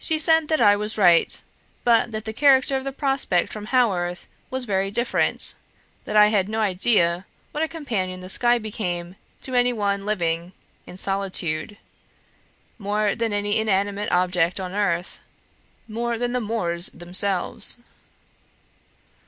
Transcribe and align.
She 0.00 0.18
said 0.18 0.48
that 0.48 0.60
I 0.60 0.74
was 0.74 0.98
right, 0.98 1.40
but 1.84 2.10
that 2.10 2.24
the 2.24 2.32
character 2.32 2.76
of 2.76 2.82
the 2.82 2.90
prospect 2.90 3.52
from 3.52 3.66
Haworth 3.66 4.26
was 4.50 4.64
very 4.64 4.90
different; 4.90 5.54
that 6.06 6.16
I 6.16 6.26
had 6.26 6.48
no 6.48 6.58
idea 6.58 7.24
what 7.52 7.62
a 7.62 7.68
companion 7.68 8.18
the 8.18 8.28
sky 8.28 8.58
became 8.58 9.14
to 9.42 9.54
any 9.54 9.72
one 9.72 10.04
living 10.04 10.54
in 10.88 10.98
solitude, 10.98 11.76
more 12.78 13.14
than 13.14 13.32
any 13.32 13.56
inanimate 13.60 14.10
object 14.10 14.58
on 14.58 14.72
earth, 14.74 15.20
more 15.86 16.18
than 16.18 16.32
the 16.32 16.40
moors 16.40 16.88
themselves." 16.88 17.78